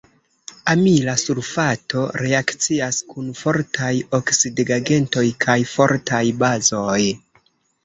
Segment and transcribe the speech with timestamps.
[0.73, 7.01] Amila sulfato reakcias kun fortaj oksidigagentoj kaj fortaj bazoj.